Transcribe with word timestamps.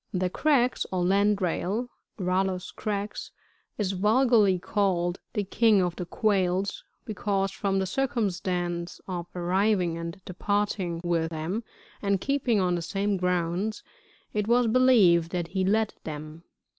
]61. 0.13 0.19
The 0.19 0.29
Crex, 0.31 0.85
or 0.91 1.03
lAind 1.05 1.39
Hail,— 1.39 1.87
Rallus 2.19 2.73
crex,— 2.73 3.29
is 3.77 3.91
vulgarly 3.91 4.57
called 4.57 5.19
the 5.33 5.43
King 5.43 5.79
of 5.79 5.95
the 5.95 6.07
Q,uails, 6.07 6.81
because, 7.05 7.51
from 7.51 7.77
the 7.77 7.85
circumstance 7.85 8.99
of 9.07 9.27
arriving 9.35 9.99
and 9.99 10.19
departing 10.25 11.01
with 11.03 11.29
them, 11.29 11.63
and 12.01 12.19
keeping 12.19 12.59
on 12.59 12.73
the 12.73 12.81
same 12.81 13.15
grounds, 13.17 13.83
it 14.33 14.47
was 14.47 14.65
believed 14.65 15.29
that 15.29 15.49
he 15.49 15.63
led 15.63 15.93
them. 16.03 16.45